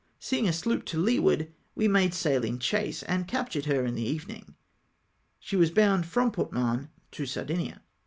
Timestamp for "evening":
4.01-4.55